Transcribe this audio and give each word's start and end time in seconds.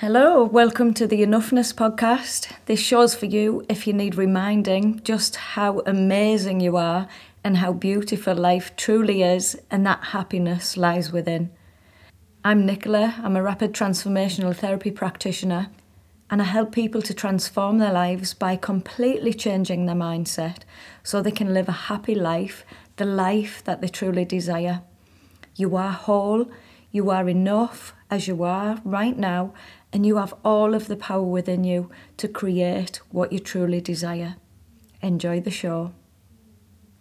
Hello, 0.00 0.44
welcome 0.44 0.94
to 0.94 1.08
the 1.08 1.22
Enoughness 1.22 1.74
podcast. 1.74 2.52
This 2.66 2.78
show's 2.78 3.16
for 3.16 3.26
you 3.26 3.66
if 3.68 3.84
you 3.84 3.92
need 3.92 4.14
reminding 4.14 5.02
just 5.02 5.34
how 5.34 5.80
amazing 5.86 6.60
you 6.60 6.76
are 6.76 7.08
and 7.42 7.56
how 7.56 7.72
beautiful 7.72 8.36
life 8.36 8.76
truly 8.76 9.24
is, 9.24 9.60
and 9.72 9.84
that 9.84 10.04
happiness 10.04 10.76
lies 10.76 11.10
within. 11.10 11.50
I'm 12.44 12.64
Nicola, 12.64 13.16
I'm 13.24 13.34
a 13.34 13.42
rapid 13.42 13.72
transformational 13.72 14.54
therapy 14.54 14.92
practitioner, 14.92 15.68
and 16.30 16.40
I 16.40 16.44
help 16.44 16.70
people 16.70 17.02
to 17.02 17.12
transform 17.12 17.78
their 17.78 17.92
lives 17.92 18.34
by 18.34 18.54
completely 18.54 19.34
changing 19.34 19.86
their 19.86 19.96
mindset 19.96 20.58
so 21.02 21.20
they 21.20 21.32
can 21.32 21.52
live 21.52 21.68
a 21.68 21.88
happy 21.90 22.14
life, 22.14 22.64
the 22.98 23.04
life 23.04 23.64
that 23.64 23.80
they 23.80 23.88
truly 23.88 24.24
desire. 24.24 24.82
You 25.56 25.74
are 25.74 25.90
whole, 25.90 26.48
you 26.92 27.10
are 27.10 27.28
enough 27.28 27.94
as 28.10 28.28
you 28.28 28.42
are 28.42 28.80
right 28.84 29.18
now, 29.18 29.52
and 29.92 30.04
you 30.04 30.16
have 30.16 30.34
all 30.44 30.74
of 30.74 30.86
the 30.86 30.96
power 30.96 31.22
within 31.22 31.64
you 31.64 31.90
to 32.16 32.28
create 32.28 33.00
what 33.10 33.32
you 33.32 33.38
truly 33.38 33.80
desire. 33.80 34.36
Enjoy 35.00 35.40
the 35.40 35.50
show. 35.50 35.92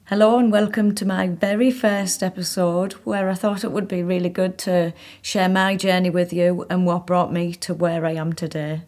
Hello, 0.05 0.39
and 0.39 0.53
welcome 0.53 0.95
to 0.95 1.05
my 1.05 1.27
very 1.27 1.69
first 1.69 2.23
episode 2.23 2.93
where 3.03 3.29
I 3.29 3.33
thought 3.33 3.65
it 3.65 3.73
would 3.73 3.89
be 3.89 4.01
really 4.03 4.29
good 4.29 4.57
to 4.59 4.93
share 5.21 5.49
my 5.49 5.75
journey 5.75 6.09
with 6.09 6.31
you 6.31 6.65
and 6.69 6.85
what 6.85 7.05
brought 7.05 7.33
me 7.33 7.53
to 7.55 7.73
where 7.73 8.05
I 8.05 8.11
am 8.13 8.31
today. 8.31 8.83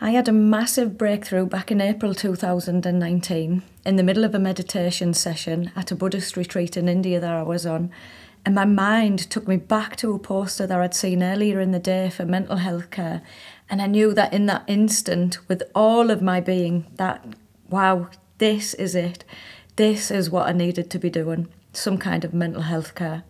I 0.00 0.12
had 0.12 0.28
a 0.28 0.32
massive 0.32 0.96
breakthrough 0.96 1.44
back 1.44 1.70
in 1.70 1.82
April 1.82 2.14
2019 2.14 3.62
in 3.84 3.96
the 3.96 4.02
middle 4.02 4.24
of 4.24 4.34
a 4.34 4.38
meditation 4.38 5.12
session 5.12 5.70
at 5.76 5.90
a 5.90 5.94
Buddhist 5.94 6.38
retreat 6.38 6.78
in 6.78 6.88
India 6.88 7.20
that 7.20 7.34
I 7.34 7.42
was 7.42 7.66
on, 7.66 7.90
and 8.44 8.54
my 8.54 8.64
mind 8.64 9.18
took 9.30 9.46
me 9.46 9.56
back 9.56 9.96
to 9.96 10.14
a 10.14 10.18
poster 10.18 10.66
that 10.66 10.80
I'd 10.80 10.94
seen 10.94 11.22
earlier 11.22 11.60
in 11.60 11.72
the 11.72 11.78
day 11.78 12.08
for 12.08 12.24
mental 12.24 12.56
health 12.56 12.90
care. 12.90 13.22
And 13.68 13.82
I 13.82 13.86
knew 13.86 14.14
that 14.14 14.32
in 14.32 14.46
that 14.46 14.64
instant, 14.66 15.38
with 15.48 15.62
all 15.74 16.10
of 16.10 16.22
my 16.22 16.40
being, 16.40 16.86
that, 16.94 17.24
wow, 17.68 18.08
this 18.38 18.74
is 18.74 18.94
it. 18.94 19.24
This 19.76 20.10
is 20.10 20.30
what 20.30 20.48
I 20.48 20.52
needed 20.52 20.90
to 20.90 20.98
be 20.98 21.10
doing 21.10 21.48
some 21.72 21.98
kind 21.98 22.24
of 22.24 22.34
mental 22.34 22.62
health 22.62 22.94
care. 22.94 23.22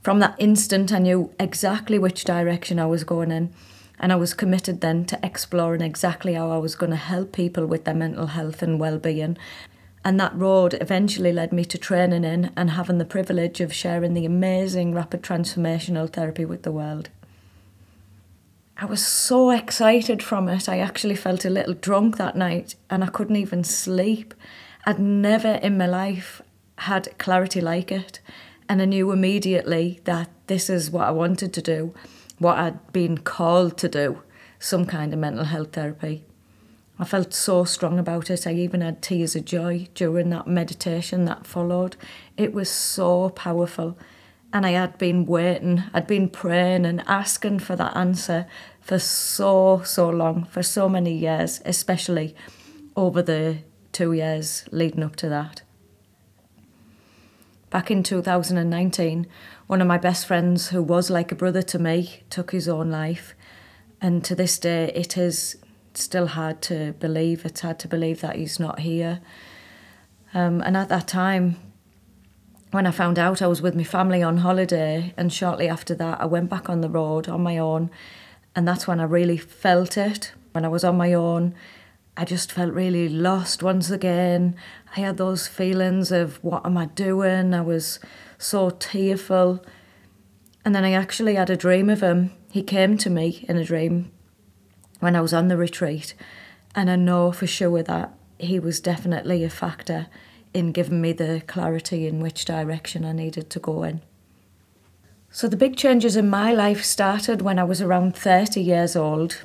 From 0.00 0.20
that 0.20 0.36
instant, 0.38 0.92
I 0.92 0.98
knew 0.98 1.34
exactly 1.38 1.98
which 1.98 2.24
direction 2.24 2.78
I 2.78 2.86
was 2.86 3.04
going 3.04 3.30
in. 3.30 3.52
And 3.98 4.12
I 4.12 4.16
was 4.16 4.34
committed 4.34 4.80
then 4.80 5.04
to 5.06 5.20
exploring 5.22 5.80
exactly 5.80 6.34
how 6.34 6.50
I 6.50 6.58
was 6.58 6.74
going 6.74 6.90
to 6.90 6.96
help 6.96 7.32
people 7.32 7.66
with 7.66 7.84
their 7.84 7.94
mental 7.94 8.28
health 8.28 8.62
and 8.62 8.80
well-being 8.80 9.36
and 10.04 10.18
that 10.18 10.36
road 10.36 10.76
eventually 10.80 11.32
led 11.32 11.52
me 11.52 11.64
to 11.64 11.78
training 11.78 12.24
in 12.24 12.50
and 12.56 12.70
having 12.70 12.98
the 12.98 13.04
privilege 13.04 13.60
of 13.60 13.72
sharing 13.72 14.14
the 14.14 14.26
amazing 14.26 14.94
rapid 14.94 15.22
transformational 15.22 16.12
therapy 16.12 16.44
with 16.44 16.62
the 16.62 16.72
world. 16.72 17.08
I 18.76 18.86
was 18.86 19.06
so 19.06 19.50
excited 19.50 20.22
from 20.22 20.48
it. 20.48 20.68
I 20.68 20.80
actually 20.80 21.14
felt 21.14 21.44
a 21.44 21.50
little 21.50 21.74
drunk 21.74 22.16
that 22.16 22.36
night 22.36 22.74
and 22.90 23.04
I 23.04 23.08
couldn't 23.08 23.36
even 23.36 23.62
sleep. 23.62 24.34
I'd 24.84 24.98
never 24.98 25.52
in 25.52 25.78
my 25.78 25.86
life 25.86 26.42
had 26.78 27.16
clarity 27.18 27.60
like 27.60 27.92
it. 27.92 28.18
And 28.68 28.82
I 28.82 28.86
knew 28.86 29.12
immediately 29.12 30.00
that 30.04 30.30
this 30.48 30.68
is 30.68 30.90
what 30.90 31.06
I 31.06 31.12
wanted 31.12 31.52
to 31.52 31.62
do, 31.62 31.94
what 32.38 32.58
I'd 32.58 32.92
been 32.92 33.18
called 33.18 33.78
to 33.78 33.88
do 33.88 34.22
some 34.58 34.86
kind 34.86 35.12
of 35.12 35.18
mental 35.18 35.44
health 35.44 35.72
therapy. 35.72 36.24
I 36.98 37.04
felt 37.04 37.32
so 37.32 37.64
strong 37.64 37.98
about 37.98 38.30
it. 38.30 38.46
I 38.46 38.52
even 38.52 38.80
had 38.80 39.02
tears 39.02 39.34
of 39.34 39.44
joy 39.44 39.88
during 39.94 40.30
that 40.30 40.46
meditation 40.46 41.24
that 41.24 41.46
followed. 41.46 41.96
It 42.36 42.52
was 42.52 42.70
so 42.70 43.30
powerful. 43.30 43.98
And 44.52 44.66
I 44.66 44.72
had 44.72 44.98
been 44.98 45.24
waiting, 45.24 45.84
I'd 45.94 46.06
been 46.06 46.28
praying 46.28 46.84
and 46.84 47.02
asking 47.06 47.60
for 47.60 47.74
that 47.76 47.96
answer 47.96 48.46
for 48.82 48.98
so, 48.98 49.82
so 49.84 50.10
long, 50.10 50.44
for 50.44 50.62
so 50.62 50.88
many 50.88 51.16
years, 51.16 51.62
especially 51.64 52.36
over 52.94 53.22
the 53.22 53.58
two 53.92 54.12
years 54.12 54.64
leading 54.70 55.02
up 55.02 55.16
to 55.16 55.28
that. 55.30 55.62
Back 57.70 57.90
in 57.90 58.02
2019, 58.02 59.26
one 59.66 59.80
of 59.80 59.86
my 59.86 59.96
best 59.96 60.26
friends, 60.26 60.68
who 60.68 60.82
was 60.82 61.08
like 61.08 61.32
a 61.32 61.36
brother 61.36 61.62
to 61.62 61.78
me, 61.78 62.22
took 62.28 62.50
his 62.50 62.68
own 62.68 62.90
life. 62.90 63.34
And 63.98 64.22
to 64.24 64.34
this 64.34 64.58
day, 64.58 64.92
it 64.94 65.16
is 65.16 65.56
still 66.00 66.28
hard 66.28 66.62
to 66.62 66.92
believe. 66.94 67.44
It's 67.44 67.60
hard 67.60 67.78
to 67.80 67.88
believe 67.88 68.20
that 68.20 68.36
he's 68.36 68.58
not 68.58 68.80
here. 68.80 69.20
Um, 70.34 70.62
and 70.62 70.76
at 70.76 70.88
that 70.88 71.08
time, 71.08 71.56
when 72.70 72.86
I 72.86 72.90
found 72.90 73.18
out 73.18 73.42
I 73.42 73.46
was 73.46 73.60
with 73.60 73.74
my 73.74 73.84
family 73.84 74.22
on 74.22 74.38
holiday, 74.38 75.12
and 75.16 75.32
shortly 75.32 75.68
after 75.68 75.94
that, 75.96 76.20
I 76.20 76.26
went 76.26 76.48
back 76.48 76.70
on 76.70 76.80
the 76.80 76.88
road 76.88 77.28
on 77.28 77.42
my 77.42 77.58
own. 77.58 77.90
And 78.56 78.66
that's 78.66 78.86
when 78.86 79.00
I 79.00 79.04
really 79.04 79.36
felt 79.36 79.96
it. 79.96 80.32
When 80.52 80.64
I 80.64 80.68
was 80.68 80.84
on 80.84 80.96
my 80.96 81.12
own, 81.12 81.54
I 82.16 82.24
just 82.24 82.52
felt 82.52 82.72
really 82.72 83.08
lost 83.08 83.62
once 83.62 83.90
again. 83.90 84.56
I 84.96 85.00
had 85.00 85.16
those 85.16 85.48
feelings 85.48 86.12
of 86.12 86.42
what 86.42 86.64
am 86.64 86.76
I 86.76 86.86
doing? 86.86 87.54
I 87.54 87.60
was 87.60 87.98
so 88.38 88.70
tearful. 88.70 89.64
And 90.64 90.74
then 90.74 90.84
I 90.84 90.92
actually 90.92 91.34
had 91.34 91.50
a 91.50 91.56
dream 91.56 91.90
of 91.90 92.02
him. 92.02 92.32
He 92.50 92.62
came 92.62 92.96
to 92.98 93.10
me 93.10 93.44
in 93.48 93.56
a 93.56 93.64
dream 93.64 94.12
when 95.02 95.16
I 95.16 95.20
was 95.20 95.34
on 95.34 95.48
the 95.48 95.56
retreat. 95.56 96.14
And 96.76 96.88
I 96.88 96.94
know 96.94 97.32
for 97.32 97.48
sure 97.48 97.82
that 97.82 98.14
he 98.38 98.60
was 98.60 98.78
definitely 98.78 99.42
a 99.42 99.50
factor 99.50 100.06
in 100.54 100.70
giving 100.70 101.00
me 101.00 101.12
the 101.12 101.42
clarity 101.48 102.06
in 102.06 102.20
which 102.20 102.44
direction 102.44 103.04
I 103.04 103.10
needed 103.10 103.50
to 103.50 103.58
go 103.58 103.82
in. 103.82 104.00
So 105.32 105.48
the 105.48 105.56
big 105.56 105.76
changes 105.76 106.14
in 106.14 106.30
my 106.30 106.52
life 106.52 106.84
started 106.84 107.42
when 107.42 107.58
I 107.58 107.64
was 107.64 107.82
around 107.82 108.14
30 108.14 108.60
years 108.60 108.94
old. 108.94 109.42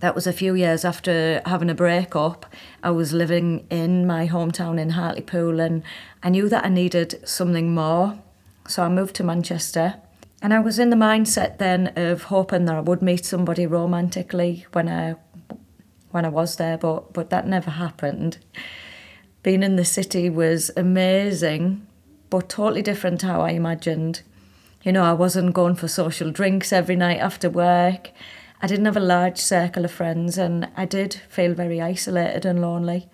That 0.00 0.14
was 0.14 0.26
a 0.26 0.32
few 0.32 0.54
years 0.54 0.84
after 0.84 1.40
having 1.46 1.70
a 1.70 1.74
breakup. 1.74 2.44
I 2.82 2.90
was 2.90 3.14
living 3.14 3.66
in 3.70 4.06
my 4.06 4.28
hometown 4.28 4.78
in 4.78 4.90
Hartlepool 4.90 5.58
and 5.58 5.82
I 6.22 6.28
knew 6.28 6.50
that 6.50 6.66
I 6.66 6.68
needed 6.68 7.26
something 7.26 7.74
more. 7.74 8.18
So 8.68 8.82
I 8.82 8.90
moved 8.90 9.16
to 9.16 9.24
Manchester 9.24 9.94
and 10.44 10.52
I 10.52 10.60
was 10.60 10.78
in 10.78 10.90
the 10.90 10.96
mindset 10.96 11.56
then 11.56 11.90
of 11.96 12.24
hoping 12.24 12.66
that 12.66 12.74
I 12.74 12.80
would 12.80 13.00
meet 13.00 13.24
somebody 13.24 13.66
romantically 13.66 14.66
when 14.72 14.90
I 14.90 15.16
when 16.10 16.26
I 16.26 16.28
was 16.28 16.56
there, 16.56 16.76
but 16.76 17.14
but 17.14 17.30
that 17.30 17.48
never 17.48 17.70
happened. 17.70 18.36
Being 19.42 19.62
in 19.62 19.76
the 19.76 19.86
city 19.86 20.28
was 20.28 20.70
amazing, 20.76 21.86
but 22.28 22.50
totally 22.50 22.82
different 22.82 23.22
how 23.22 23.40
I 23.40 23.52
imagined. 23.52 24.20
You 24.82 24.92
know, 24.92 25.02
I 25.02 25.14
wasn't 25.14 25.54
going 25.54 25.76
for 25.76 25.88
social 25.88 26.30
drinks 26.30 26.74
every 26.74 26.94
night 26.94 27.20
after 27.20 27.48
work. 27.48 28.10
I 28.60 28.66
didn't 28.66 28.84
have 28.84 28.98
a 28.98 29.00
large 29.00 29.38
circle 29.38 29.86
of 29.86 29.92
friends 29.92 30.36
and 30.36 30.68
I 30.76 30.84
did 30.84 31.22
feel 31.30 31.54
very 31.54 31.80
isolated 31.80 32.44
and 32.44 32.60
lonely. 32.60 33.08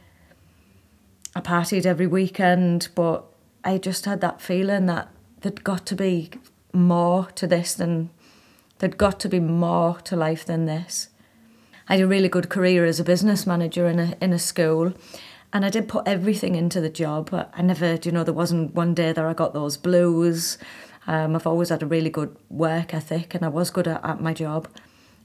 I 1.37 1.41
partied 1.43 1.87
every 1.87 2.09
weekend, 2.09 2.89
but 2.97 3.25
I 3.63 3.79
just 3.79 4.05
had 4.05 4.21
that 4.21 4.41
feeling 4.41 4.87
that 4.87 5.11
there'd 5.43 5.63
got 5.63 5.87
to 5.87 5.95
be 5.95 6.33
more 6.73 7.27
to 7.35 7.47
this 7.47 7.75
than 7.75 8.11
there'd 8.79 8.99
got 8.99 9.21
to 9.21 9.29
be 9.29 9.41
more 9.41 9.99
to 10.05 10.17
life 10.17 10.45
than 10.45 10.67
this. 10.67 11.09
I 11.89 11.95
had 11.97 12.03
a 12.03 12.07
really 12.07 12.29
good 12.29 12.49
career 12.49 12.85
as 12.85 13.01
a 13.01 13.05
business 13.05 13.47
manager 13.47 13.87
in 13.87 13.99
a 13.99 14.15
in 14.21 14.33
a 14.33 14.39
school 14.39 14.95
and 15.53 15.65
I 15.65 15.71
did 15.71 15.89
put 15.89 16.07
everything 16.07 16.55
into 16.55 16.81
the 16.81 16.89
job. 16.89 17.31
I 17.53 17.63
never, 17.63 17.99
you 18.03 18.13
know, 18.13 18.23
there 18.23 18.35
wasn't 18.35 18.75
one 18.75 18.95
day 18.95 19.13
that 19.13 19.25
I 19.25 19.33
got 19.33 19.53
those 19.53 19.77
blues. 19.77 20.59
Um, 21.07 21.35
I've 21.35 21.47
always 21.47 21.71
had 21.71 21.83
a 21.83 21.87
really 21.87 22.11
good 22.11 22.37
work 22.49 22.95
ethic 22.95 23.35
and 23.35 23.45
I 23.45 23.49
was 23.49 23.71
good 23.71 23.89
at, 23.89 24.05
at 24.05 24.21
my 24.21 24.33
job. 24.33 24.69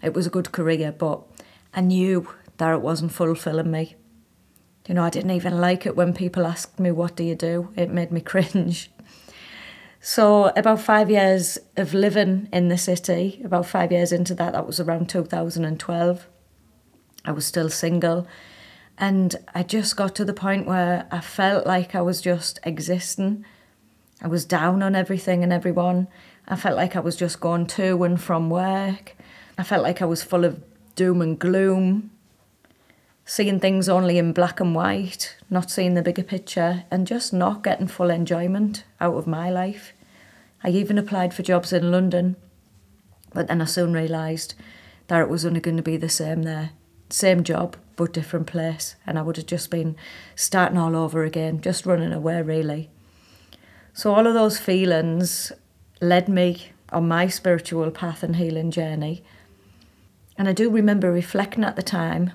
It 0.02 0.14
was 0.14 0.26
a 0.26 0.32
good 0.32 0.52
career, 0.52 0.92
but 0.92 1.22
I 1.74 1.82
knew 1.82 2.28
that 2.58 2.74
it 2.74 2.82
wasn't 2.82 3.12
fulfilling 3.12 3.70
me. 3.70 3.96
You 4.88 4.96
know, 4.96 5.04
I 5.04 5.10
didn't 5.10 5.32
even 5.32 5.60
like 5.60 5.86
it 5.86 5.96
when 5.96 6.14
people 6.14 6.46
asked 6.46 6.80
me, 6.80 6.92
What 6.92 7.16
do 7.16 7.24
you 7.24 7.36
do? 7.36 7.70
It 7.76 7.92
made 7.92 8.12
me 8.12 8.22
cringe. 8.32 8.92
So, 10.08 10.52
about 10.56 10.82
five 10.82 11.10
years 11.10 11.58
of 11.78 11.96
living 11.96 12.48
in 12.54 12.68
the 12.68 12.78
city, 12.78 13.42
about 13.44 13.66
five 13.66 13.92
years 13.92 14.12
into 14.12 14.36
that, 14.36 14.54
that 14.54 14.68
was 14.68 14.80
around 14.80 15.10
2012. 15.10 16.28
I 17.26 17.32
was 17.32 17.44
still 17.44 17.72
single. 17.72 18.28
And 19.00 19.36
I 19.56 19.64
just 19.64 19.98
got 19.98 20.14
to 20.14 20.24
the 20.24 20.32
point 20.32 20.68
where 20.68 21.08
I 21.12 21.22
felt 21.22 21.66
like 21.66 21.96
I 21.96 22.04
was 22.04 22.22
just 22.22 22.60
existing. 22.64 23.46
I 24.22 24.28
was 24.28 24.46
down 24.46 24.84
on 24.84 24.94
everything 24.96 25.42
and 25.42 25.52
everyone. 25.52 26.08
I 26.48 26.56
felt 26.56 26.78
like 26.78 26.96
I 26.96 27.00
was 27.00 27.16
just 27.16 27.40
going 27.40 27.66
to 27.66 28.04
and 28.04 28.22
from 28.22 28.52
work. 28.52 29.16
I 29.58 29.64
felt 29.64 29.82
like 29.82 30.04
I 30.04 30.06
was 30.06 30.22
full 30.22 30.46
of 30.46 30.62
doom 30.94 31.20
and 31.20 31.40
gloom, 31.40 32.12
seeing 33.26 33.60
things 33.60 33.90
only 33.90 34.20
in 34.20 34.34
black 34.34 34.60
and 34.60 34.76
white, 34.76 35.36
not 35.50 35.72
seeing 35.72 35.96
the 35.96 36.04
bigger 36.04 36.22
picture, 36.22 36.84
and 36.92 37.08
just 37.08 37.34
not 37.34 37.64
getting 37.64 37.88
full 37.88 38.12
enjoyment 38.12 38.84
out 39.02 39.16
of 39.16 39.26
my 39.26 39.50
life. 39.50 39.94
I 40.66 40.70
even 40.70 40.98
applied 40.98 41.32
for 41.32 41.44
jobs 41.44 41.72
in 41.72 41.92
London, 41.92 42.38
but 43.36 43.48
then 43.48 43.62
I 43.62 43.66
soon 43.66 43.94
realised 43.94 44.56
that 45.10 45.22
it 45.22 45.30
was 45.30 45.46
only 45.46 45.60
going 45.60 45.78
to 45.78 45.84
be 45.84 45.96
the 45.96 46.10
same 46.10 46.42
there. 46.42 46.72
Same 47.12 47.44
job, 47.44 47.78
but 47.96 48.14
different 48.14 48.48
place, 48.48 48.96
and 49.06 49.20
I 49.20 49.22
would 49.22 49.38
have 49.38 49.46
just 49.46 49.70
been 49.70 49.96
starting 50.36 50.80
all 50.80 50.96
over 50.96 51.24
again, 51.24 51.62
just 51.62 51.86
running 51.86 52.12
away, 52.12 52.42
really. 52.42 52.90
So, 53.94 54.16
all 54.16 54.26
of 54.26 54.34
those 54.34 54.58
feelings 54.58 55.52
led 56.02 56.28
me 56.28 56.72
on 56.90 57.08
my 57.08 57.28
spiritual 57.28 57.92
path 57.92 58.24
and 58.24 58.38
healing 58.38 58.72
journey. 58.72 59.24
And 60.36 60.50
I 60.50 60.54
do 60.54 60.72
remember 60.72 61.12
reflecting 61.12 61.64
at 61.64 61.76
the 61.76 61.84
time 61.84 62.32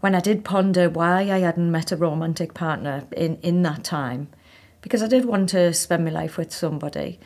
when 0.00 0.14
I 0.14 0.20
did 0.20 0.44
ponder 0.44 0.90
why 0.90 1.30
I 1.30 1.38
hadn't 1.38 1.72
met 1.72 1.92
a 1.92 1.96
romantic 1.96 2.52
partner 2.52 3.04
in, 3.16 3.38
in 3.40 3.62
that 3.62 3.84
time, 3.84 4.28
because 4.82 5.02
I 5.02 5.08
did 5.08 5.24
want 5.24 5.48
to 5.48 5.72
spend 5.72 6.04
my 6.04 6.10
life 6.10 6.36
with 6.36 6.52
somebody, 6.52 7.18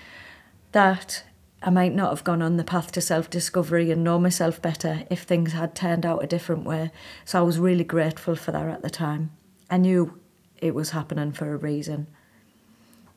that 0.72 1.24
I 1.62 1.70
might 1.70 1.94
not 1.94 2.10
have 2.10 2.24
gone 2.24 2.42
on 2.42 2.56
the 2.56 2.64
path 2.64 2.92
to 2.92 3.00
self 3.00 3.28
discovery 3.28 3.90
and 3.90 4.04
know 4.04 4.18
myself 4.18 4.62
better 4.62 5.04
if 5.10 5.22
things 5.22 5.52
had 5.52 5.74
turned 5.74 6.06
out 6.06 6.22
a 6.22 6.26
different 6.26 6.64
way. 6.64 6.92
So 7.24 7.38
I 7.38 7.42
was 7.42 7.58
really 7.58 7.84
grateful 7.84 8.36
for 8.36 8.52
that 8.52 8.68
at 8.68 8.82
the 8.82 8.90
time. 8.90 9.32
I 9.70 9.76
knew 9.76 10.20
it 10.58 10.74
was 10.74 10.90
happening 10.90 11.32
for 11.32 11.52
a 11.52 11.56
reason. 11.56 12.06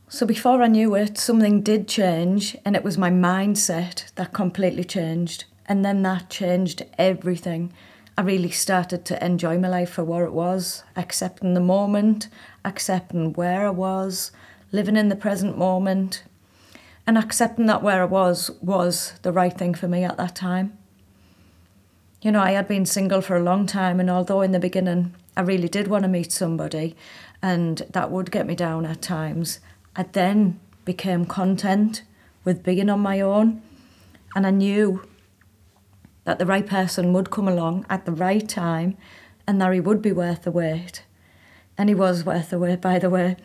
So 0.10 0.26
before 0.26 0.62
I 0.62 0.68
knew 0.68 0.94
it, 0.96 1.18
something 1.18 1.62
did 1.62 1.88
change, 1.88 2.58
and 2.66 2.76
it 2.76 2.84
was 2.84 2.98
my 2.98 3.10
mindset 3.10 4.14
that 4.16 4.34
completely 4.34 4.84
changed. 4.84 5.46
And 5.68 5.86
then 5.86 6.02
that 6.02 6.30
changed 6.30 6.84
everything. 6.98 7.72
I 8.18 8.24
really 8.24 8.52
started 8.52 9.06
to 9.06 9.26
enjoy 9.26 9.58
my 9.58 9.70
life 9.70 9.92
for 9.92 10.04
what 10.04 10.24
it 10.24 10.34
was, 10.34 10.84
accepting 10.98 11.54
the 11.54 11.62
moment, 11.62 12.28
accepting 12.66 13.32
where 13.34 13.66
I 13.66 13.70
was, 13.70 14.32
living 14.72 14.98
in 14.98 15.08
the 15.08 15.16
present 15.16 15.58
moment, 15.58 16.24
and 17.12 17.18
accepting 17.18 17.66
that 17.66 17.84
where 17.84 18.02
I 18.02 18.06
was 18.06 18.52
was 18.62 19.20
the 19.22 19.34
right 19.34 19.52
thing 19.52 19.74
for 19.74 19.86
me 19.86 20.06
at 20.06 20.16
that 20.16 20.34
time. 20.34 20.78
You 22.22 22.32
know, 22.32 22.40
I 22.40 22.52
had 22.52 22.70
been 22.70 22.86
single 22.86 23.20
for 23.20 23.36
a 23.36 23.44
long 23.44 23.66
time, 23.66 24.00
and 24.00 24.10
although 24.10 24.40
in 24.40 24.54
the 24.54 24.62
beginning 24.62 25.14
I 25.36 25.42
really 25.42 25.68
did 25.68 25.90
want 25.90 26.04
to 26.04 26.08
meet 26.08 26.32
somebody, 26.32 26.96
and 27.42 27.80
that 27.90 28.12
would 28.12 28.32
get 28.32 28.48
me 28.48 28.56
down 28.56 28.86
at 28.86 29.02
times, 29.02 29.60
I 29.94 30.04
then 30.04 30.62
became 30.86 31.26
content 31.26 32.04
with 32.46 32.64
being 32.64 32.90
on 32.90 33.02
my 33.02 33.20
own, 33.20 33.62
and 34.34 34.48
I 34.48 34.52
knew 34.52 35.04
that 36.24 36.40
the 36.40 36.46
right 36.46 36.66
person 36.66 37.12
would 37.12 37.30
come 37.30 37.50
along 37.50 37.86
at 37.90 38.06
the 38.06 38.14
right 38.14 38.48
time 38.48 38.96
and 39.46 39.60
that 39.60 39.74
he 39.74 39.82
would 39.82 40.02
be 40.02 40.14
worth 40.14 40.44
the 40.44 40.52
wait. 40.52 41.04
And 41.82 41.90
he 41.90 41.96
was 41.96 42.24
worth 42.24 42.52
the 42.52 42.60
wait, 42.60 42.80
by 42.80 43.00
the 43.00 43.10
way. 43.10 43.38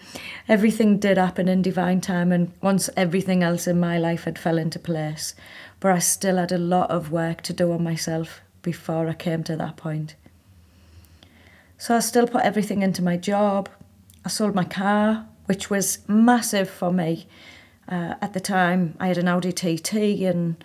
Everything 0.47 0.99
did 0.99 1.17
happen 1.17 1.49
in 1.49 1.63
divine 1.63 2.03
time, 2.03 2.33
and 2.33 2.53
once 2.61 2.91
everything 2.95 3.43
else 3.43 3.67
in 3.67 3.81
my 3.81 3.97
life 3.97 4.25
had 4.25 4.39
fell 4.39 4.59
into 4.59 4.79
place, 4.79 5.35
but 5.81 5.91
I 5.93 6.01
still 6.01 6.37
had 6.37 6.53
a 6.53 6.59
lot 6.59 6.91
of 6.91 7.11
work 7.11 7.41
to 7.45 7.55
do 7.55 7.73
on 7.73 7.83
myself 7.83 8.43
before 8.61 9.09
I 9.09 9.15
came 9.15 9.43
to 9.45 9.57
that 9.57 9.79
point. 9.79 10.17
So 11.79 11.97
I 11.97 12.01
still 12.01 12.27
put 12.27 12.43
everything 12.43 12.83
into 12.83 13.01
my 13.01 13.17
job. 13.17 13.71
I 14.23 14.29
sold 14.29 14.55
my 14.55 14.65
car, 14.65 15.27
which 15.47 15.71
was 15.71 16.07
massive 16.07 16.69
for 16.69 16.93
me. 16.93 17.27
Uh, 17.89 18.17
at 18.21 18.35
the 18.35 18.41
time, 18.41 18.99
I 19.01 19.09
had 19.09 19.17
an 19.17 19.29
Audi 19.29 19.53
TT 19.53 19.95
and 20.27 20.63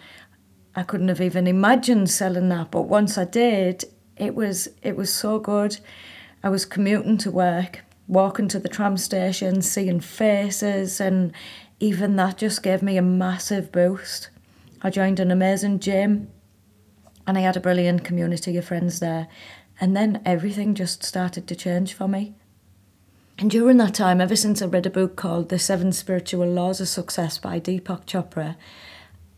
I 0.75 0.83
couldn't 0.83 1.07
have 1.07 1.21
even 1.21 1.47
imagined 1.47 2.09
selling 2.09 2.50
that. 2.50 2.69
But 2.69 2.89
once 2.89 3.18
I 3.18 3.23
did, 3.23 3.85
it 4.18 4.35
was 4.35 4.68
it 4.81 4.97
was 4.97 5.13
so 5.13 5.39
good. 5.39 5.79
I 6.43 6.49
was 6.49 6.65
commuting 6.65 7.17
to 7.19 7.31
work, 7.31 7.81
walking 8.07 8.47
to 8.49 8.59
the 8.59 8.69
tram 8.69 8.97
station, 8.97 9.61
seeing 9.61 9.99
faces, 9.99 10.99
and 10.99 11.33
even 11.79 12.15
that 12.15 12.38
just 12.38 12.63
gave 12.63 12.81
me 12.81 12.97
a 12.97 13.01
massive 13.01 13.71
boost. 13.71 14.29
I 14.81 14.89
joined 14.89 15.19
an 15.19 15.29
amazing 15.31 15.79
gym, 15.79 16.29
and 17.27 17.38
I 17.38 17.41
had 17.41 17.57
a 17.57 17.61
brilliant 17.61 18.03
community 18.03 18.57
of 18.57 18.65
friends 18.65 18.99
there. 18.99 19.27
And 19.79 19.95
then 19.95 20.21
everything 20.25 20.75
just 20.75 21.03
started 21.03 21.47
to 21.47 21.55
change 21.55 21.93
for 21.93 22.07
me. 22.07 22.33
And 23.37 23.49
during 23.49 23.77
that 23.77 23.95
time, 23.95 24.21
ever 24.21 24.35
since 24.35 24.61
I 24.61 24.65
read 24.65 24.85
a 24.85 24.91
book 24.91 25.15
called 25.15 25.49
The 25.49 25.57
Seven 25.57 25.91
Spiritual 25.91 26.47
Laws 26.47 26.81
of 26.81 26.87
Success 26.87 27.37
by 27.37 27.59
Deepak 27.59 28.05
Chopra, 28.05 28.55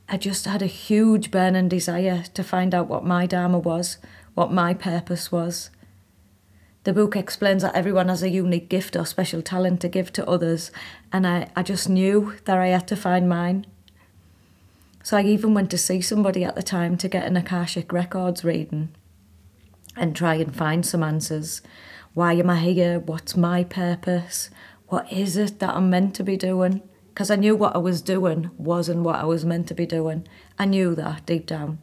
I 0.09 0.17
just 0.17 0.45
had 0.45 0.61
a 0.61 0.67
huge 0.67 1.31
burning 1.31 1.69
desire 1.69 2.23
to 2.33 2.43
find 2.43 2.75
out 2.75 2.87
what 2.87 3.05
my 3.05 3.25
Dharma 3.25 3.59
was, 3.59 3.97
what 4.33 4.51
my 4.51 4.73
purpose 4.73 5.31
was. 5.31 5.69
The 6.83 6.93
book 6.93 7.15
explains 7.15 7.61
that 7.61 7.75
everyone 7.75 8.09
has 8.09 8.23
a 8.23 8.29
unique 8.29 8.67
gift 8.67 8.97
or 8.97 9.05
special 9.05 9.41
talent 9.41 9.79
to 9.81 9.87
give 9.87 10.11
to 10.13 10.27
others, 10.27 10.69
and 11.13 11.25
I, 11.25 11.47
I 11.55 11.63
just 11.63 11.87
knew 11.87 12.35
that 12.43 12.57
I 12.57 12.67
had 12.67 12.87
to 12.89 12.97
find 12.97 13.29
mine. 13.29 13.65
So 15.01 15.15
I 15.17 15.23
even 15.23 15.53
went 15.53 15.71
to 15.71 15.77
see 15.77 16.01
somebody 16.01 16.43
at 16.43 16.55
the 16.55 16.63
time 16.63 16.97
to 16.97 17.07
get 17.07 17.25
an 17.25 17.37
Akashic 17.37 17.93
Records 17.93 18.43
reading 18.43 18.89
and 19.95 20.13
try 20.15 20.35
and 20.35 20.53
find 20.53 20.85
some 20.85 21.03
answers. 21.03 21.61
Why 22.13 22.33
am 22.33 22.49
I 22.49 22.59
here? 22.59 22.99
What's 22.99 23.37
my 23.37 23.63
purpose? 23.63 24.49
What 24.87 25.11
is 25.11 25.37
it 25.37 25.59
that 25.59 25.75
I'm 25.75 25.89
meant 25.89 26.15
to 26.15 26.23
be 26.23 26.35
doing? 26.35 26.81
Because 27.09 27.31
I 27.31 27.35
knew 27.37 27.55
what 27.55 27.75
I 27.75 27.79
was 27.79 28.01
doing 28.01 28.49
wasn't 28.57 29.03
what 29.03 29.15
I 29.15 29.25
was 29.25 29.45
meant 29.45 29.67
to 29.67 29.73
be 29.73 29.85
doing. 29.85 30.27
I 30.59 30.65
knew 30.65 30.95
that 30.95 31.25
deep 31.25 31.45
down. 31.45 31.79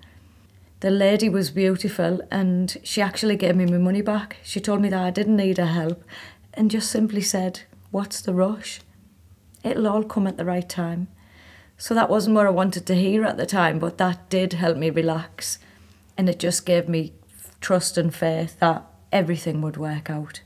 The 0.81 0.91
lady 0.91 1.29
was 1.29 1.51
beautiful 1.51 2.23
and 2.31 2.75
she 2.83 3.03
actually 3.03 3.37
gave 3.37 3.55
me 3.55 3.67
my 3.67 3.77
money 3.77 4.01
back. 4.01 4.39
She 4.43 4.61
told 4.61 4.81
me 4.81 4.89
that 4.89 5.05
I 5.05 5.11
didn't 5.11 5.37
need 5.37 5.59
her 5.59 5.67
help 5.67 6.03
and 6.55 6.71
just 6.71 6.91
simply 6.91 7.21
said, 7.21 7.61
What's 7.91 8.23
the 8.23 8.33
rush? 8.33 8.81
It'll 9.63 9.87
all 9.87 10.05
come 10.05 10.27
at 10.27 10.39
the 10.39 10.45
right 10.45 10.67
time. 10.67 11.09
So 11.77 11.93
that 11.95 12.09
wasn't 12.09 12.37
what 12.37 12.47
I 12.47 12.51
wanted 12.51 12.87
to 12.87 12.95
hear 12.95 13.25
at 13.25 13.37
the 13.37 13.45
time, 13.45 13.79
but 13.79 13.99
that 13.99 14.31
did 14.31 14.55
help 14.55 14.79
me 14.79 14.89
relax. 14.89 15.59
And 16.17 16.31
it 16.31 16.39
just 16.39 16.65
gave 16.65 16.89
me 16.89 17.13
trust 17.61 17.99
and 17.99 18.15
faith 18.15 18.59
that 18.61 18.85
everything 19.13 19.61
would 19.61 19.77
work 19.77 20.09
out. 20.09 20.41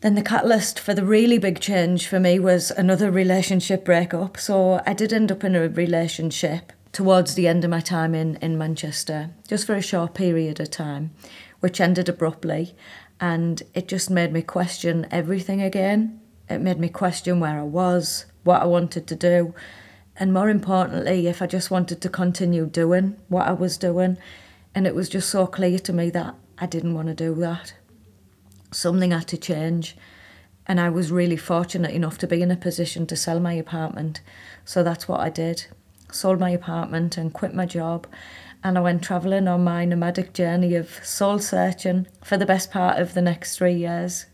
Then 0.00 0.16
the 0.16 0.22
catalyst 0.22 0.80
for 0.80 0.92
the 0.92 1.04
really 1.04 1.38
big 1.38 1.60
change 1.60 2.08
for 2.08 2.18
me 2.18 2.40
was 2.40 2.72
another 2.72 3.12
relationship 3.12 3.84
breakup. 3.84 4.38
So 4.38 4.82
I 4.84 4.92
did 4.92 5.12
end 5.12 5.30
up 5.30 5.44
in 5.44 5.54
a 5.54 5.68
relationship 5.68 6.72
towards 6.94 7.34
the 7.34 7.46
end 7.46 7.64
of 7.64 7.70
my 7.70 7.80
time 7.80 8.14
in, 8.14 8.36
in 8.36 8.56
Manchester, 8.56 9.30
just 9.46 9.66
for 9.66 9.74
a 9.74 9.82
short 9.82 10.14
period 10.14 10.60
of 10.60 10.70
time, 10.70 11.10
which 11.60 11.80
ended 11.80 12.08
abruptly. 12.08 12.74
And 13.20 13.62
it 13.74 13.88
just 13.88 14.08
made 14.08 14.32
me 14.32 14.40
question 14.40 15.06
everything 15.10 15.60
again. 15.60 16.20
It 16.48 16.60
made 16.60 16.78
me 16.78 16.88
question 16.88 17.40
where 17.40 17.58
I 17.58 17.64
was, 17.64 18.26
what 18.44 18.62
I 18.62 18.66
wanted 18.66 19.06
to 19.08 19.16
do, 19.16 19.54
and 20.16 20.32
more 20.32 20.48
importantly, 20.48 21.26
if 21.26 21.42
I 21.42 21.46
just 21.46 21.70
wanted 21.70 22.00
to 22.00 22.08
continue 22.08 22.66
doing 22.66 23.16
what 23.28 23.48
I 23.48 23.52
was 23.52 23.76
doing. 23.76 24.16
And 24.74 24.86
it 24.86 24.94
was 24.94 25.08
just 25.08 25.28
so 25.28 25.46
clear 25.46 25.78
to 25.80 25.92
me 25.92 26.10
that 26.10 26.34
I 26.58 26.66
didn't 26.66 26.94
want 26.94 27.08
to 27.08 27.14
do 27.14 27.34
that. 27.36 27.74
Something 28.70 29.10
had 29.10 29.26
to 29.28 29.36
change. 29.36 29.96
And 30.66 30.80
I 30.80 30.88
was 30.88 31.10
really 31.10 31.36
fortunate 31.36 31.90
enough 31.90 32.18
to 32.18 32.26
be 32.26 32.42
in 32.42 32.50
a 32.50 32.56
position 32.56 33.06
to 33.08 33.16
sell 33.16 33.40
my 33.40 33.54
apartment. 33.54 34.20
So 34.64 34.82
that's 34.82 35.08
what 35.08 35.20
I 35.20 35.30
did. 35.30 35.66
Sold 36.14 36.38
my 36.38 36.50
apartment 36.50 37.16
and 37.16 37.32
quit 37.34 37.54
my 37.54 37.66
job. 37.66 38.06
And 38.62 38.78
I 38.78 38.80
went 38.80 39.02
travelling 39.02 39.48
on 39.48 39.64
my 39.64 39.84
nomadic 39.84 40.32
journey 40.32 40.76
of 40.76 41.04
soul 41.04 41.40
searching 41.40 42.06
for 42.22 42.36
the 42.36 42.46
best 42.46 42.70
part 42.70 43.00
of 43.00 43.14
the 43.14 43.20
next 43.20 43.58
three 43.58 43.74
years. 43.74 44.26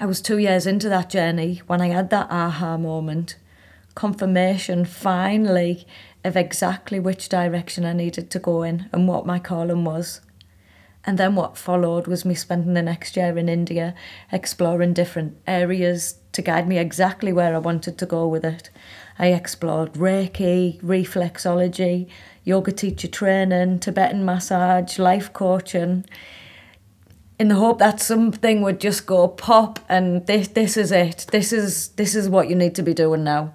I 0.00 0.06
was 0.06 0.22
two 0.22 0.38
years 0.38 0.66
into 0.66 0.88
that 0.88 1.10
journey 1.10 1.60
when 1.66 1.82
I 1.82 1.88
had 1.88 2.08
that 2.08 2.30
aha 2.30 2.78
moment, 2.78 3.36
confirmation 3.94 4.86
finally 4.86 5.86
of 6.24 6.38
exactly 6.38 6.98
which 6.98 7.28
direction 7.28 7.84
I 7.84 7.92
needed 7.92 8.30
to 8.30 8.38
go 8.38 8.62
in 8.62 8.88
and 8.92 9.06
what 9.06 9.26
my 9.26 9.38
calling 9.38 9.84
was. 9.84 10.22
And 11.04 11.18
then 11.18 11.34
what 11.34 11.58
followed 11.58 12.06
was 12.06 12.24
me 12.24 12.34
spending 12.34 12.72
the 12.72 12.82
next 12.82 13.14
year 13.14 13.36
in 13.36 13.50
India 13.50 13.94
exploring 14.32 14.94
different 14.94 15.36
areas 15.46 16.16
to 16.32 16.40
guide 16.40 16.66
me 16.66 16.78
exactly 16.78 17.30
where 17.30 17.54
I 17.54 17.58
wanted 17.58 17.98
to 17.98 18.06
go 18.06 18.26
with 18.26 18.44
it. 18.44 18.70
I 19.20 19.34
explored 19.34 19.92
Reiki, 19.92 20.80
reflexology, 20.80 22.08
yoga 22.42 22.72
teacher 22.72 23.06
training, 23.06 23.80
Tibetan 23.80 24.24
massage, 24.24 24.98
life 24.98 25.30
coaching, 25.34 26.06
in 27.38 27.48
the 27.48 27.56
hope 27.56 27.80
that 27.80 28.00
something 28.00 28.62
would 28.62 28.80
just 28.80 29.04
go 29.04 29.28
pop 29.28 29.78
and 29.90 30.26
this 30.26 30.48
this 30.48 30.78
is 30.78 30.90
it. 30.90 31.26
This 31.32 31.52
is 31.52 31.88
this 31.88 32.14
is 32.14 32.30
what 32.30 32.48
you 32.48 32.56
need 32.56 32.74
to 32.76 32.82
be 32.82 32.94
doing 32.94 33.22
now. 33.22 33.52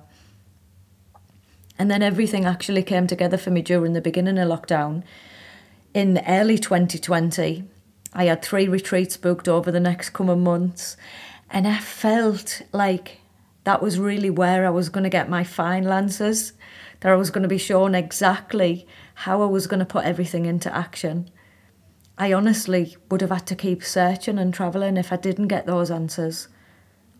And 1.79 1.89
then 1.89 2.03
everything 2.03 2.45
actually 2.45 2.83
came 2.83 3.07
together 3.07 3.37
for 3.37 3.49
me 3.49 3.63
during 3.63 3.93
the 3.93 4.01
beginning 4.01 4.37
of 4.37 4.47
lockdown 4.47 5.01
in 5.95 6.21
early 6.27 6.59
2020. 6.59 7.63
I 8.13 8.25
had 8.25 8.43
three 8.43 8.67
retreats 8.67 9.17
booked 9.17 9.47
over 9.47 9.71
the 9.71 9.79
next 9.79 10.11
coming 10.11 10.43
months, 10.43 10.95
and 11.49 11.67
I 11.67 11.79
felt 11.79 12.61
like 12.71 13.21
that 13.65 13.81
was 13.81 13.99
really 13.99 14.29
where 14.29 14.65
I 14.65 14.69
was 14.69 14.89
going 14.89 15.03
to 15.03 15.09
get 15.09 15.29
my 15.29 15.43
final 15.43 15.91
answers, 15.91 16.53
that 17.01 17.11
I 17.11 17.15
was 17.15 17.29
going 17.29 17.43
to 17.43 17.49
be 17.49 17.57
shown 17.57 17.93
exactly 17.93 18.87
how 19.15 19.41
I 19.41 19.47
was 19.47 19.67
going 19.67 19.79
to 19.79 19.85
put 19.85 20.05
everything 20.05 20.45
into 20.45 20.73
action. 20.73 21.29
I 22.17 22.31
honestly 22.31 22.95
would 23.09 23.21
have 23.21 23.31
had 23.31 23.45
to 23.47 23.55
keep 23.55 23.83
searching 23.83 24.39
and 24.39 24.53
travelling 24.53 24.97
if 24.97 25.11
I 25.11 25.17
didn't 25.17 25.49
get 25.49 25.65
those 25.65 25.91
answers. 25.91 26.47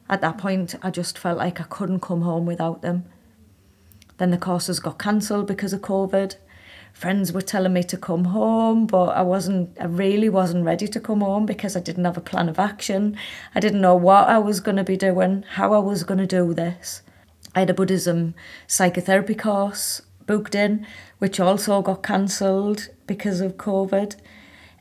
At 0.07 0.21
that 0.21 0.37
point, 0.37 0.75
I 0.81 0.91
just 0.91 1.17
felt 1.17 1.39
like 1.39 1.59
I 1.59 1.65
couldn't 1.65 1.99
come 1.99 2.21
home 2.21 2.45
without 2.45 2.81
them. 2.81 3.05
Then 4.17 4.31
the 4.31 4.37
courses 4.37 4.79
got 4.79 4.99
cancelled 4.99 5.47
because 5.47 5.73
of 5.73 5.81
COVID 5.81 6.35
friends 6.95 7.33
were 7.33 7.41
telling 7.41 7.73
me 7.73 7.83
to 7.83 7.97
come 7.97 8.23
home, 8.23 8.87
but 8.87 9.09
I 9.09 9.21
wasn't, 9.21 9.77
I 9.79 9.83
really 9.83 10.29
wasn't 10.29 10.63
ready 10.63 10.87
to 10.87 10.99
come 10.99 11.19
home 11.19 11.45
because 11.45 11.75
I 11.75 11.81
didn't 11.81 12.05
have 12.05 12.15
a 12.15 12.21
plan 12.21 12.47
of 12.47 12.57
action. 12.57 13.17
I 13.53 13.59
didn't 13.59 13.81
know 13.81 13.95
what 13.95 14.29
I 14.29 14.39
was 14.39 14.61
going 14.61 14.77
to 14.77 14.83
be 14.83 14.95
doing, 14.95 15.43
how 15.43 15.73
I 15.73 15.79
was 15.79 16.05
going 16.05 16.19
to 16.19 16.25
do 16.25 16.53
this. 16.53 17.01
I 17.53 17.59
had 17.59 17.69
a 17.69 17.73
Buddhism 17.73 18.33
psychotherapy 18.65 19.35
course 19.35 20.03
booked 20.25 20.55
in, 20.55 20.87
which 21.19 21.37
also 21.37 21.81
got 21.81 22.01
cancelled 22.01 22.87
because 23.07 23.41
of 23.41 23.57
COVID. 23.57 24.15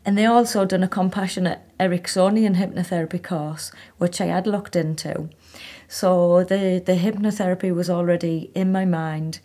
And 0.07 0.17
they 0.17 0.25
also 0.25 0.65
done 0.65 0.85
a 0.85 0.89
compassionate 0.89 1.63
Ericksonian 1.81 2.55
hypnotherapy 2.55 3.23
course, 3.23 3.73
which 3.99 4.21
I 4.21 4.27
had 4.27 4.47
looked 4.47 4.77
into. 4.77 5.31
So 5.89 6.45
the, 6.45 6.81
the 6.85 6.95
hypnotherapy 6.95 7.75
was 7.75 7.91
already 7.91 8.53
in 8.55 8.71
my 8.71 8.85
mind. 8.85 9.41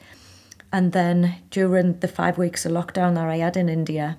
And 0.72 0.92
then 0.92 1.36
during 1.50 2.00
the 2.00 2.08
five 2.08 2.38
weeks 2.38 2.66
of 2.66 2.72
lockdown 2.72 3.16
that 3.16 3.28
I 3.28 3.38
had 3.38 3.58
in 3.58 3.70
India, 3.70 4.18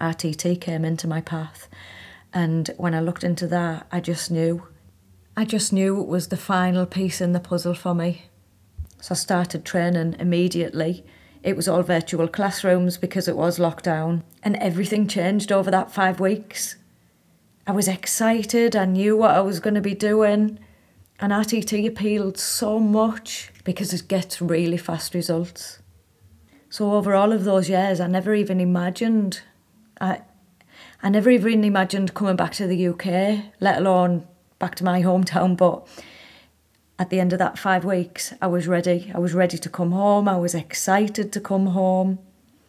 RTT 0.00 0.60
came 0.60 0.84
into 0.84 1.08
my 1.08 1.20
path. 1.20 1.68
And 2.32 2.70
when 2.76 2.94
I 2.94 3.00
looked 3.00 3.24
into 3.24 3.46
that, 3.48 3.86
I 3.90 4.00
just 4.00 4.30
knew. 4.30 4.66
I 5.36 5.44
just 5.44 5.72
knew 5.72 6.00
it 6.00 6.06
was 6.06 6.28
the 6.28 6.36
final 6.36 6.84
piece 6.84 7.20
in 7.20 7.32
the 7.32 7.40
puzzle 7.40 7.74
for 7.74 7.94
me. 7.94 8.26
So 9.00 9.14
I 9.14 9.16
started 9.16 9.64
training 9.64 10.16
immediately. 10.18 11.04
It 11.42 11.56
was 11.56 11.68
all 11.68 11.82
virtual 11.82 12.26
classrooms 12.26 12.96
because 12.96 13.28
it 13.28 13.36
was 13.36 13.58
lockdown, 13.58 14.22
and 14.42 14.56
everything 14.56 15.06
changed 15.06 15.52
over 15.52 15.70
that 15.70 15.92
five 15.92 16.18
weeks. 16.18 16.76
I 17.66 17.72
was 17.72 17.88
excited, 17.88 18.74
I 18.74 18.84
knew 18.84 19.16
what 19.16 19.32
I 19.32 19.40
was 19.40 19.60
going 19.60 19.74
to 19.74 19.80
be 19.80 19.94
doing, 19.94 20.58
and 21.20 21.32
RTT 21.32 21.86
appealed 21.86 22.38
so 22.38 22.78
much 22.78 23.52
because 23.64 23.92
it 23.92 24.08
gets 24.08 24.40
really 24.40 24.76
fast 24.76 25.14
results. 25.14 25.78
So, 26.68 26.92
over 26.92 27.14
all 27.14 27.32
of 27.32 27.44
those 27.44 27.68
years, 27.68 28.00
I 28.00 28.08
never 28.08 28.34
even 28.34 28.60
imagined 28.60 29.42
I, 30.00 30.22
I 31.02 31.08
never 31.08 31.30
even 31.30 31.64
imagined 31.64 32.14
coming 32.14 32.36
back 32.36 32.52
to 32.54 32.66
the 32.66 32.88
UK, 32.88 33.44
let 33.60 33.78
alone 33.78 34.26
back 34.58 34.74
to 34.76 34.84
my 34.84 35.02
hometown. 35.02 35.56
But 35.56 35.86
at 36.98 37.10
the 37.10 37.20
end 37.20 37.32
of 37.32 37.38
that 37.38 37.58
five 37.58 37.84
weeks, 37.84 38.32
I 38.40 38.46
was 38.46 38.66
ready. 38.66 39.12
I 39.14 39.18
was 39.18 39.34
ready 39.34 39.58
to 39.58 39.68
come 39.68 39.92
home. 39.92 40.28
I 40.28 40.36
was 40.36 40.54
excited 40.54 41.32
to 41.32 41.40
come 41.40 41.66
home. 41.66 42.18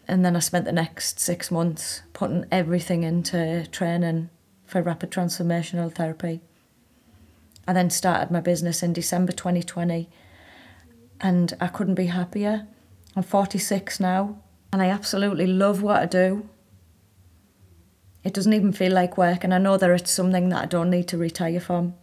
And 0.08 0.24
then 0.24 0.36
I 0.36 0.40
spent 0.40 0.66
the 0.66 0.72
next 0.72 1.20
six 1.20 1.50
months 1.50 2.04
putting 2.14 2.46
everything 2.52 3.04
into 3.04 3.66
training 3.72 4.30
for 4.66 4.82
rapid 4.82 5.12
transformational 5.12 5.94
therapy. 5.94 6.42
I 7.68 7.74
then 7.74 7.90
started 7.90 8.32
my 8.32 8.42
business 8.42 8.84
in 8.84 8.94
December 8.94 9.32
2020 9.32 10.10
and 11.22 11.54
I 11.60 11.68
couldn't 11.68 11.96
be 11.96 12.08
happier. 12.08 12.68
I'm 13.16 13.24
46 13.24 14.00
now 14.00 14.38
and 14.72 14.82
I 14.82 14.88
absolutely 14.88 15.48
love 15.48 15.82
what 15.82 16.02
I 16.02 16.06
do. 16.06 16.50
It 18.26 18.34
doesn't 18.34 18.54
even 18.54 18.74
feel 18.74 18.92
like 18.92 19.20
work, 19.20 19.44
and 19.44 19.54
I 19.54 19.60
know 19.60 19.78
that 19.78 19.90
it's 19.92 20.12
something 20.12 20.50
that 20.50 20.64
I 20.64 20.66
don't 20.66 20.90
need 20.90 21.08
to 21.10 21.18
retire 21.18 21.60
from, 21.60 21.94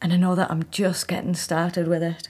and 0.00 0.12
I 0.12 0.16
know 0.16 0.34
that 0.34 0.50
I'm 0.50 0.64
just 0.70 1.08
getting 1.08 1.34
started 1.34 1.88
with 1.88 2.02
it. 2.02 2.28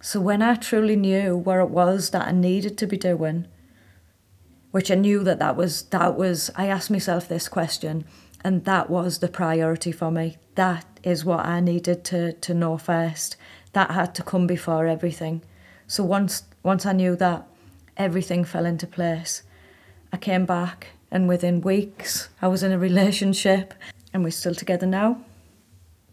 So 0.00 0.20
when 0.20 0.42
I 0.42 0.56
truly 0.56 0.96
knew 0.96 1.36
where 1.36 1.60
it 1.60 1.70
was 1.70 2.10
that 2.10 2.26
I 2.26 2.32
needed 2.32 2.76
to 2.78 2.86
be 2.88 2.96
doing, 2.96 3.46
which 4.72 4.90
I 4.90 4.96
knew 4.96 5.22
that 5.22 5.38
that 5.38 5.54
was 5.54 5.82
that 5.84 6.16
was 6.16 6.50
I 6.56 6.66
asked 6.66 6.90
myself 6.90 7.28
this 7.28 7.48
question 7.48 8.04
and 8.42 8.64
that 8.64 8.90
was 8.90 9.18
the 9.18 9.28
priority 9.28 9.92
for 9.92 10.10
me. 10.10 10.38
That 10.54 10.84
is 11.02 11.24
what 11.24 11.44
I 11.46 11.60
needed 11.60 12.04
to 12.04 12.32
to 12.32 12.54
know 12.54 12.78
first. 12.78 13.36
That 13.72 13.90
had 13.90 14.14
to 14.16 14.22
come 14.22 14.46
before 14.46 14.86
everything. 14.86 15.42
So 15.86 16.04
once 16.04 16.44
once 16.62 16.86
I 16.86 16.92
knew 16.92 17.16
that, 17.16 17.46
everything 17.96 18.44
fell 18.44 18.66
into 18.66 18.86
place. 18.86 19.42
I 20.12 20.16
came 20.16 20.44
back 20.44 20.88
and 21.10 21.28
within 21.28 21.60
weeks 21.60 22.28
I 22.40 22.48
was 22.48 22.62
in 22.62 22.72
a 22.72 22.78
relationship 22.78 23.74
and 24.12 24.22
we're 24.24 24.30
still 24.30 24.54
together 24.54 24.86
now. 24.86 25.24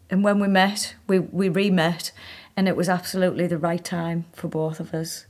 And 0.09 0.23
when 0.23 0.39
we 0.39 0.47
met, 0.47 0.95
we, 1.07 1.19
we 1.19 1.49
re 1.49 1.69
met, 1.69 2.11
and 2.57 2.67
it 2.67 2.75
was 2.75 2.89
absolutely 2.89 3.45
the 3.45 3.57
right 3.59 3.83
time 3.83 4.25
for 4.33 4.47
both 4.47 4.79
of 4.79 4.93
us. 4.93 5.25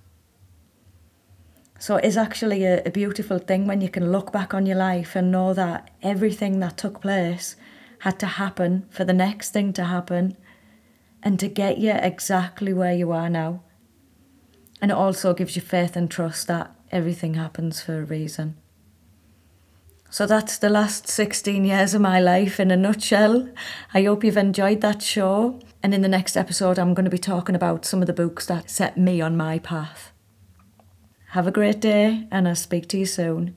So 1.80 1.98
it 1.98 2.06
is 2.06 2.18
actually 2.18 2.64
a, 2.66 2.82
a 2.86 2.92
beautiful 2.92 3.40
thing 3.40 3.68
when 3.68 3.82
you 3.82 3.90
can 3.90 4.12
look 4.12 4.32
back 4.32 4.54
on 4.54 4.66
your 4.66 4.78
life 4.78 5.16
and 5.16 5.32
know 5.32 5.54
that 5.54 5.90
everything 6.02 6.60
that 6.60 6.78
took 6.78 7.02
place 7.02 7.56
had 8.00 8.20
to 8.20 8.28
happen 8.28 8.86
for 8.90 9.04
the 9.04 9.14
next 9.14 9.52
thing 9.52 9.74
to 9.74 9.86
happen 9.86 10.38
and 11.22 11.40
to 11.40 11.48
get 11.48 11.78
you 11.78 11.92
exactly 11.92 12.74
where 12.74 12.94
you 12.94 13.12
are 13.12 13.30
now. 13.30 13.62
And 14.82 14.92
it 14.92 14.98
also 14.98 15.34
gives 15.34 15.56
you 15.56 15.62
faith 15.62 15.96
and 15.96 16.10
trust 16.10 16.48
that 16.48 16.74
everything 16.92 17.34
happens 17.34 17.82
for 17.82 18.00
a 18.00 18.06
reason. 18.06 18.56
So 20.10 20.26
that's 20.26 20.58
the 20.58 20.70
last 20.70 21.08
16 21.08 21.66
years 21.66 21.94
of 21.94 22.02
my 22.02 22.20
life 22.20 22.60
in 22.60 22.72
a 22.72 22.78
nutshell. 22.78 23.50
I 23.94 24.04
hope 24.04 24.24
you've 24.24 24.38
enjoyed 24.38 24.82
that 24.82 25.04
show. 25.04 25.60
And 25.84 25.94
in 25.94 26.02
the 26.02 26.08
next 26.08 26.36
episode, 26.36 26.80
I'm 26.80 26.94
going 26.94 27.06
to 27.06 27.12
be 27.12 27.20
talking 27.20 27.56
about 27.56 27.86
some 27.86 28.02
of 28.02 28.08
the 28.08 28.14
books 28.14 28.46
that 28.48 28.72
set 28.72 28.98
me 28.98 29.22
on 29.22 29.38
my 29.38 29.60
path. 29.60 30.12
Have 31.34 31.46
a 31.46 31.52
great 31.52 31.80
day, 31.80 32.28
and 32.32 32.48
I'll 32.48 32.56
speak 32.56 32.90
to 32.90 32.98
you 32.98 33.06
soon. 33.06 33.56